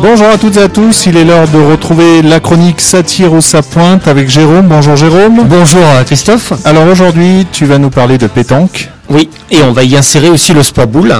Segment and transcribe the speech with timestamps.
[0.00, 3.40] Bonjour à toutes et à tous, il est l'heure de retrouver la chronique Satire au
[3.40, 4.66] sa pointe avec Jérôme.
[4.68, 5.44] Bonjour Jérôme.
[5.44, 6.52] Bonjour Christophe.
[6.64, 8.88] Alors aujourd'hui, tu vas nous parler de pétanque.
[9.10, 11.14] Oui, et on va y insérer aussi le sport boule.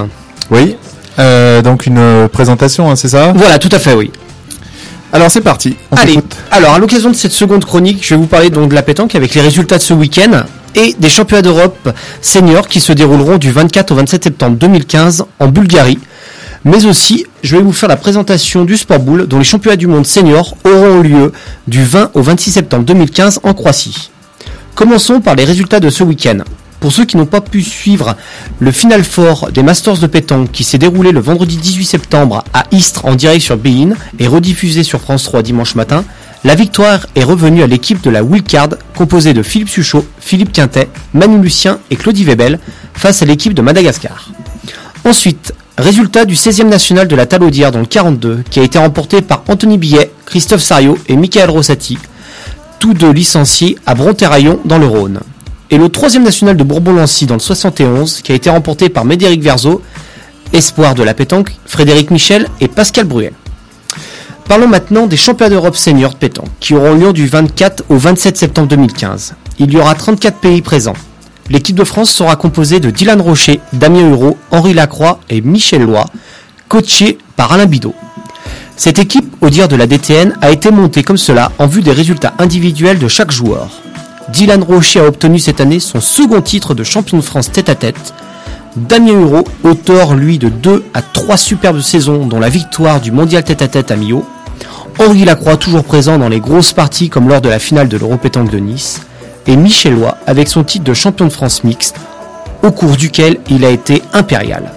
[0.51, 0.77] Oui.
[1.19, 3.33] Euh, donc une présentation, hein, c'est ça?
[3.35, 4.13] Voilà, tout à fait, oui.
[5.13, 5.77] Alors c'est parti.
[5.91, 6.19] On Allez,
[6.51, 9.15] alors à l'occasion de cette seconde chronique, je vais vous parler donc de la pétanque
[9.15, 11.91] avec les résultats de ce week-end et des championnats d'Europe
[12.21, 15.99] seniors qui se dérouleront du 24 au 27 septembre 2015 en Bulgarie.
[16.69, 19.87] Mais aussi, je vais vous faire la présentation du sport boule dont les championnats du
[19.87, 21.33] monde seniors auront lieu
[21.67, 24.11] du 20 au 26 septembre 2015 en Croatie.
[24.75, 26.41] Commençons par les résultats de ce week-end.
[26.79, 28.17] Pour ceux qui n'ont pas pu suivre
[28.59, 32.65] le Final Four des Masters de pétanque qui s'est déroulé le vendredi 18 septembre à
[32.71, 36.05] Istres en direct sur Bein et rediffusé sur France 3 dimanche matin,
[36.45, 40.91] la victoire est revenue à l'équipe de la Wildcard composée de Philippe Suchot, Philippe Quintet,
[41.15, 42.59] Manu Lucien et Claudie Webel
[42.93, 44.29] face à l'équipe de Madagascar.
[45.07, 49.23] Ensuite, résultat du 16e national de la Talaudière dans le 42 qui a été remporté
[49.23, 51.99] par Anthony Billet, Christophe Sario et Michael Rossati,
[52.81, 55.21] tous deux licenciés à Bronterraillon dans le Rhône.
[55.71, 59.43] Et le 3e national de Bourbon-Lancy dans le 71 qui a été remporté par Médéric
[59.43, 59.83] Verzo,
[60.53, 63.33] espoir de la pétanque, Frédéric Michel et Pascal Bruel.
[64.49, 68.37] Parlons maintenant des championnats d'Europe seniors de pétanque qui auront lieu du 24 au 27
[68.37, 69.35] septembre 2015.
[69.59, 70.95] Il y aura 34 pays présents.
[71.51, 76.05] L'équipe de France sera composée de Dylan Rocher, Damien Hureau, Henri Lacroix et Michel Loy,
[76.69, 77.95] coachés par Alain Bidot.
[78.77, 81.93] Cette équipe, au dire de la DTN, a été montée comme cela en vue des
[81.93, 83.71] résultats individuels de chaque joueur.
[84.29, 88.13] Dylan Rocher a obtenu cette année son second titre de champion de France tête-à-tête.
[88.77, 93.43] Damien Hureau, auteur lui de deux à trois superbes saisons dont la victoire du mondial
[93.43, 94.25] tête-à-tête à Millau.
[94.99, 98.51] Henri Lacroix toujours présent dans les grosses parties comme lors de la finale de l'Europétanque
[98.51, 99.01] de Nice.
[99.49, 101.97] Et Michel Loy avec son titre de champion de France mixte,
[102.63, 104.71] au cours duquel il a été impérial.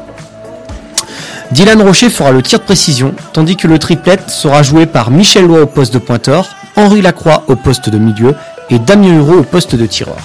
[1.51, 5.45] Dylan Rocher fera le tir de précision, tandis que le triplette sera joué par Michel
[5.45, 8.33] Loy au poste de pointeur, Henri Lacroix au poste de milieu
[8.69, 10.15] et Damien Hureau au poste de tireur.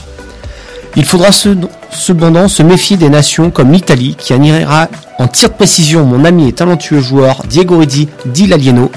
[0.95, 1.48] Il faudra ce-
[1.90, 6.48] cependant se méfier des nations comme l'Italie qui animera en tir de précision mon ami
[6.48, 8.90] et talentueux joueur Diego Ridi Di Lalieno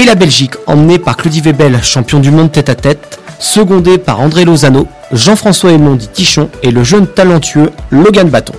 [0.00, 4.88] et la Belgique emmenée par Claudie Webel, champion du monde tête-à-tête, secondé par André Lozano,
[5.12, 8.54] Jean-François Aymon dit Tichon et le jeune talentueux Logan Baton.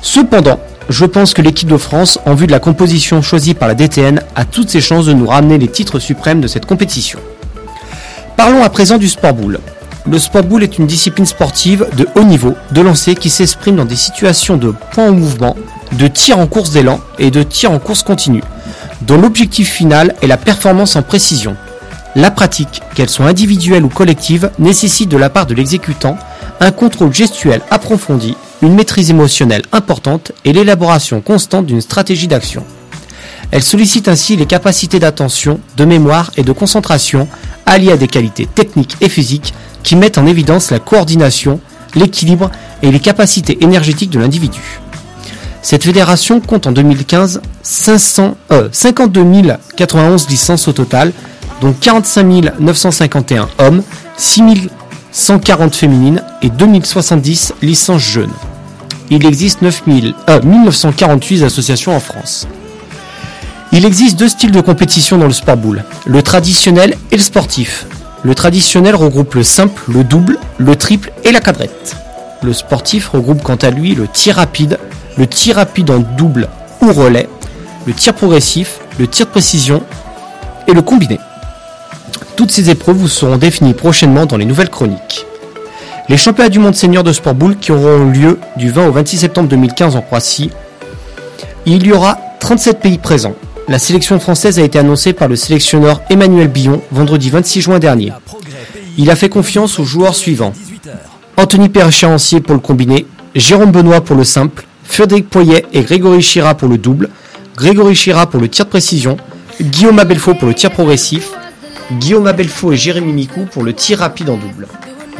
[0.00, 0.58] Cependant,
[0.88, 4.22] je pense que l'équipe de France, en vue de la composition choisie par la DTN,
[4.36, 7.18] a toutes ses chances de nous ramener les titres suprêmes de cette compétition.
[8.38, 9.60] Parlons à présent du sport boule.
[10.10, 13.84] Le sport boule est une discipline sportive de haut niveau, de lancer qui s'exprime dans
[13.84, 15.56] des situations de points en mouvement,
[15.92, 18.42] de tir en course d'élan et de tir en course continue,
[19.06, 21.56] dont l'objectif final est la performance en précision.
[22.16, 26.16] La pratique, qu'elle soit individuelle ou collective, nécessite de la part de l'exécutant
[26.60, 32.64] un contrôle gestuel approfondi, une maîtrise émotionnelle importante et l'élaboration constante d'une stratégie d'action.
[33.50, 37.28] Elle sollicite ainsi les capacités d'attention, de mémoire et de concentration
[37.66, 41.60] alliées à des qualités techniques et physiques qui mettent en évidence la coordination,
[41.94, 42.50] l'équilibre
[42.82, 44.80] et les capacités énergétiques de l'individu.
[45.64, 49.24] Cette fédération compte en 2015 500, euh, 52
[49.76, 51.10] 091 licences au total,
[51.62, 53.82] dont 45 951 hommes,
[54.18, 54.68] 6
[55.10, 58.34] 140 féminines et 2070 licences jeunes.
[59.08, 62.46] Il existe 9 000, euh, 1948 associations en France.
[63.72, 67.86] Il existe deux styles de compétition dans le sport boule, le traditionnel et le sportif.
[68.22, 71.96] Le traditionnel regroupe le simple, le double, le triple et la quadrette.
[72.42, 74.78] Le sportif regroupe quant à lui le tir rapide,
[75.16, 76.48] le tir rapide en double
[76.82, 77.28] ou relais,
[77.86, 79.82] le tir progressif, le tir de précision
[80.66, 81.18] et le combiné.
[82.36, 85.24] Toutes ces épreuves vous seront définies prochainement dans les nouvelles chroniques.
[86.08, 89.18] Les championnats du monde senior de sport boule qui auront lieu du 20 au 26
[89.18, 90.50] septembre 2015 en Croatie.
[91.64, 93.34] Il y aura 37 pays présents.
[93.68, 98.12] La sélection française a été annoncée par le sélectionneur Emmanuel Billon vendredi 26 juin dernier.
[98.98, 100.52] Il a fait confiance aux joueurs suivants.
[101.36, 106.54] Anthony Perchancier pour le combiné, Jérôme Benoît pour le simple, Frédéric Poyet et Grégory Chira
[106.54, 107.10] pour le double,
[107.56, 109.16] Grégory Chira pour le tir de précision,
[109.60, 111.32] Guillaume Abelfaux pour le tir progressif,
[111.98, 114.68] Guillaume Abelfaux et Jérémy Micou pour le tir rapide en double.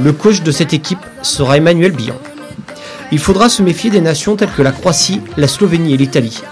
[0.01, 2.19] Le coach de cette équipe sera Emmanuel Billon.
[3.11, 6.43] Il faudra se méfier des nations telles que la Croatie, la Slovénie et l'Italie.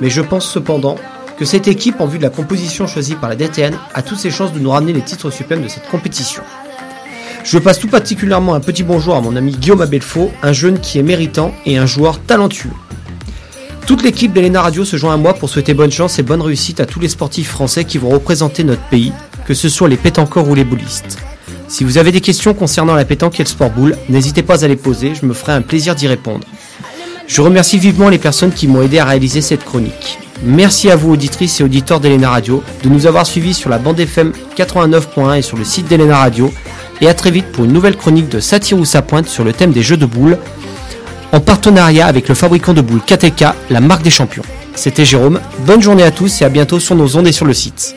[0.00, 0.96] Mais je pense cependant
[1.38, 4.30] que cette équipe, en vue de la composition choisie par la DTN, a toutes ses
[4.30, 6.42] chances de nous ramener les titres suprêmes de cette compétition.
[7.44, 10.98] Je passe tout particulièrement un petit bonjour à mon ami Guillaume Abelfaux, un jeune qui
[10.98, 12.70] est méritant et un joueur talentueux.
[13.86, 16.78] Toute l'équipe d'Elena Radio se joint à moi pour souhaiter bonne chance et bonne réussite
[16.78, 19.12] à tous les sportifs français qui vont représenter notre pays,
[19.44, 21.18] que ce soit les pétanqueurs ou les boulistes.
[21.66, 24.68] Si vous avez des questions concernant la pétanque et le sport boule, n'hésitez pas à
[24.68, 26.46] les poser, je me ferai un plaisir d'y répondre.
[27.26, 30.18] Je remercie vivement les personnes qui m'ont aidé à réaliser cette chronique.
[30.44, 33.98] Merci à vous auditrices et auditeurs d'Elena Radio de nous avoir suivis sur la bande
[33.98, 36.52] FM 89.1 et sur le site d'Elena Radio.
[37.02, 39.52] Et à très vite pour une nouvelle chronique de Satire ou sa pointe sur le
[39.52, 40.38] thème des jeux de boules
[41.32, 44.44] en partenariat avec le fabricant de boules KTK, la marque des champions.
[44.76, 47.54] C'était Jérôme, bonne journée à tous et à bientôt sur nos ondes et sur le
[47.54, 47.96] site.